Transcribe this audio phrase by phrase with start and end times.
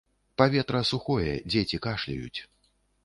[0.41, 2.39] Паветра сухое, дзеці кашляюць.